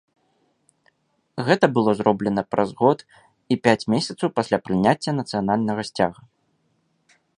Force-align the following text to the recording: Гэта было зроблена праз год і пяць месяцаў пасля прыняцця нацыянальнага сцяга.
Гэта 1.49 1.65
было 1.75 1.91
зроблена 1.99 2.43
праз 2.53 2.69
год 2.81 2.99
і 3.11 3.53
пяць 3.67 3.83
месяцаў 3.95 4.27
пасля 4.41 4.57
прыняцця 4.69 5.11
нацыянальнага 5.19 5.81
сцяга. 5.91 6.21